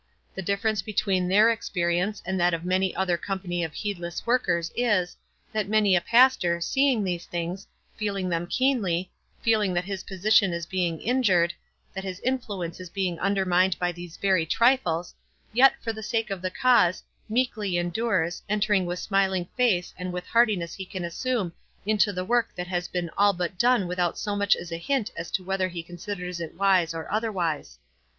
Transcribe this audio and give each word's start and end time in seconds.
The 0.33 0.41
difference 0.41 0.81
between 0.81 1.27
their 1.27 1.51
experience 1.51 2.23
and 2.25 2.39
that 2.39 2.55
of 2.55 2.65
many 2.65 2.91
another 2.91 3.17
company 3.19 3.63
of 3.63 3.75
heedless 3.75 4.25
workers 4.25 4.71
is, 4.75 5.15
that 5.53 5.69
many 5.69 5.95
a 5.95 6.01
pastor, 6.01 6.59
seeing 6.59 7.03
these 7.03 7.27
things, 7.27 7.67
feel 7.97 8.15
ing 8.15 8.27
them 8.27 8.47
keenly, 8.47 9.11
feeling 9.43 9.75
that 9.75 9.85
his 9.85 10.01
position 10.05 10.53
is 10.53 10.65
be 10.65 10.87
ing 10.87 10.99
injured, 11.01 11.53
that 11.93 12.03
his 12.03 12.19
influence 12.21 12.79
is 12.79 12.89
being 12.89 13.19
under 13.19 13.45
mined 13.45 13.77
by 13.77 13.91
these 13.91 14.17
very 14.17 14.43
trifles, 14.43 15.13
yet, 15.53 15.73
for 15.83 15.93
the 15.93 16.01
sake 16.01 16.31
of 16.31 16.41
the 16.41 16.49
cause, 16.49 17.03
meekly 17.29 17.77
endures, 17.77 18.41
enters 18.49 18.81
with 18.83 18.97
smiling 18.97 19.49
face 19.55 19.93
and 19.99 20.11
what 20.11 20.25
heartiness 20.25 20.73
he 20.73 20.83
can 20.83 21.05
assume 21.05 21.53
into 21.85 22.11
the 22.11 22.25
work 22.25 22.49
that 22.55 22.65
has 22.65 22.87
been 22.87 23.11
all 23.19 23.33
but 23.33 23.55
done 23.59 23.85
without 23.87 24.17
so 24.17 24.35
much 24.35 24.55
as 24.55 24.71
a 24.71 24.77
hint 24.77 25.11
as 25.15 25.29
to 25.29 25.43
whether 25.43 25.67
he 25.67 25.83
considers 25.83 26.39
it 26.39 26.55
wise 26.55 26.91
or 26.91 27.07
otherwise. 27.13 27.77